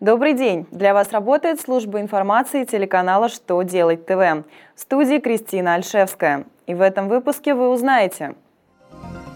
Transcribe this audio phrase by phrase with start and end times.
[0.00, 0.64] Добрый день!
[0.70, 4.44] Для вас работает служба информации телеканала «Что делать ТВ»
[4.76, 6.44] в студии Кристина Альшевская.
[6.68, 8.36] И в этом выпуске вы узнаете,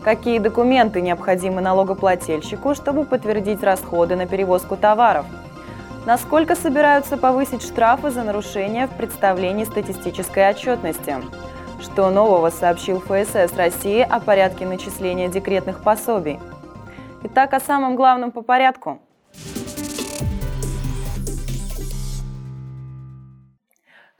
[0.05, 5.27] какие документы необходимы налогоплательщику, чтобы подтвердить расходы на перевозку товаров,
[6.07, 11.17] насколько собираются повысить штрафы за нарушения в представлении статистической отчетности,
[11.81, 16.39] что нового сообщил ФСС России о порядке начисления декретных пособий.
[17.25, 19.01] Итак, о самом главном по порядку–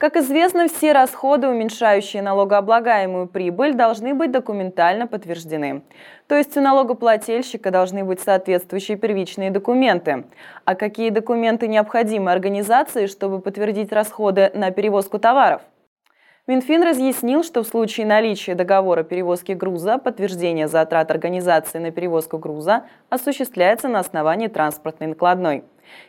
[0.03, 5.81] Как известно, все расходы, уменьшающие налогооблагаемую прибыль, должны быть документально подтверждены.
[6.27, 10.25] То есть у налогоплательщика должны быть соответствующие первичные документы.
[10.65, 15.61] А какие документы необходимы организации, чтобы подтвердить расходы на перевозку товаров?
[16.45, 22.83] Минфин разъяснил, что в случае наличия договора перевозки груза подтверждение затрат организации на перевозку груза
[23.09, 25.63] осуществляется на основании транспортной накладной.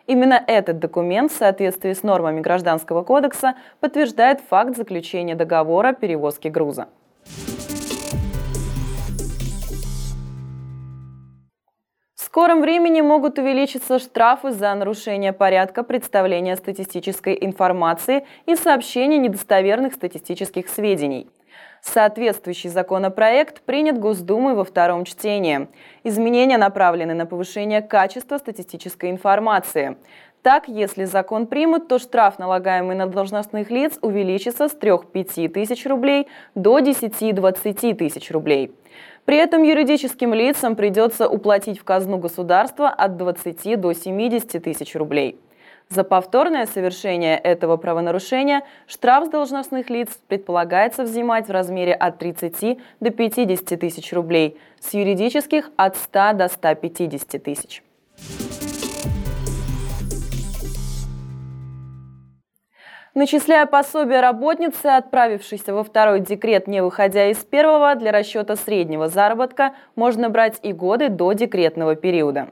[0.09, 6.89] Именно этот документ в соответствии с нормами Гражданского кодекса подтверждает факт заключения договора перевозки груза.
[12.15, 19.95] В скором времени могут увеличиться штрафы за нарушение порядка представления статистической информации и сообщения недостоверных
[19.95, 21.29] статистических сведений–
[21.84, 25.69] Соответствующий законопроект принят Госдумой во втором чтении.
[26.03, 29.99] Изменения направлены на повышение качества статистической информации.
[30.41, 36.27] Так, если закон примут, то штраф, налагаемый на должностных лиц, увеличится с 3-5 тысяч рублей
[36.55, 38.73] до 10-20 тысяч рублей.
[39.25, 45.39] При этом юридическим лицам придется уплатить в казну государства от 20 до 70 тысяч рублей.
[45.89, 52.78] За повторное совершение этого правонарушения штраф с должностных лиц предполагается взимать в размере от 30
[53.00, 57.83] до 50 тысяч рублей, с юридических от 100 до 150 тысяч.
[63.15, 69.72] Начисляя пособие работницы, отправившейся во второй декрет, не выходя из первого, для расчета среднего заработка
[69.94, 72.49] можно брать и годы до декретного периода.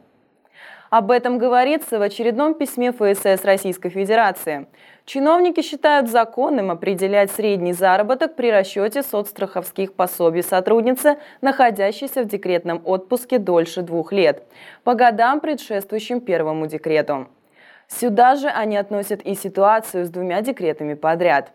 [0.88, 4.68] Об этом говорится в очередном письме ФСС Российской Федерации.
[5.04, 13.38] Чиновники считают законным определять средний заработок при расчете соцстраховских пособий сотрудницы, находящейся в декретном отпуске
[13.38, 14.44] дольше двух лет,
[14.84, 17.26] по годам, предшествующим первому декрету.
[17.98, 21.52] Сюда же они относят и ситуацию с двумя декретами подряд.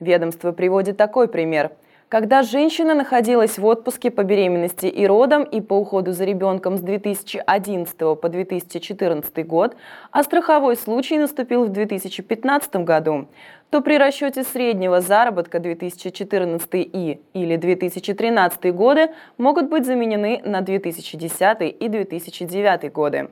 [0.00, 1.72] Ведомство приводит такой пример–
[2.08, 6.80] когда женщина находилась в отпуске по беременности и родам и по уходу за ребенком с
[6.80, 9.76] 2011 по 2014 год,
[10.12, 13.26] а страховой случай наступил в 2015 году,
[13.70, 21.76] то при расчете среднего заработка 2014 и или 2013 годы могут быть заменены на 2010
[21.76, 23.30] и 2009 годы,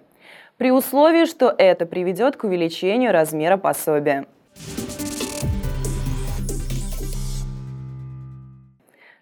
[0.57, 4.27] при условии, что это приведет к увеличению размера пособия.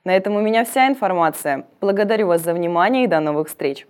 [0.04, 1.66] На этом у меня вся информация.
[1.80, 3.86] Благодарю вас за внимание и до новых встреч.